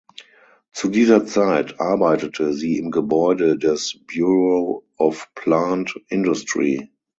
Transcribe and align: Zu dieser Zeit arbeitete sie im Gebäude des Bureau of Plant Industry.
Zu 0.71 0.89
dieser 0.89 1.27
Zeit 1.27 1.79
arbeitete 1.79 2.53
sie 2.53 2.79
im 2.79 2.89
Gebäude 2.89 3.59
des 3.59 3.99
Bureau 4.07 4.83
of 4.97 5.29
Plant 5.35 5.93
Industry. 6.07 6.91